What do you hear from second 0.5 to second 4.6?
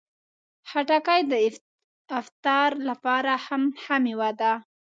خټکی د افطار لپاره هم ښه مېوه ده.